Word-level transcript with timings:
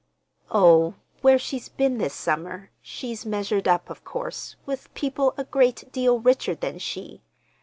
"Oh, 0.49 0.95
where 1.21 1.37
she's 1.37 1.69
been 1.69 1.99
this 1.99 2.15
summer 2.15 2.71
she's 2.81 3.23
measured 3.23 3.67
up, 3.67 3.87
of 3.87 4.03
course, 4.03 4.55
with 4.65 4.91
people 4.95 5.35
a 5.37 5.43
great 5.43 5.91
deal 5.91 6.17
richer 6.19 6.55
than 6.55 6.79
she. 6.79 7.21